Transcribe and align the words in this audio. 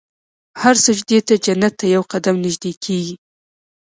هر 0.61 0.75
سجدې 0.85 1.19
ته 1.27 1.33
جنت 1.45 1.73
ته 1.79 1.85
یو 1.95 2.03
قدم 2.13 2.35
نژدې 2.45 2.71
کېږي. 2.83 3.15